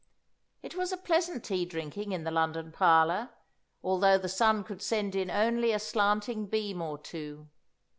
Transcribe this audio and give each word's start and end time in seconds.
It 0.63 0.73
was 0.75 0.91
a 0.91 0.97
pleasant 0.97 1.43
tea 1.45 1.63
drinking 1.63 2.11
in 2.11 2.23
the 2.23 2.31
London 2.31 2.71
parlour, 2.71 3.29
although 3.83 4.17
the 4.17 4.27
sun 4.27 4.63
could 4.63 4.81
send 4.81 5.13
in 5.13 5.29
only 5.29 5.71
a 5.73 5.77
slanting 5.77 6.47
beam 6.47 6.81
or 6.81 6.97
two. 6.97 7.49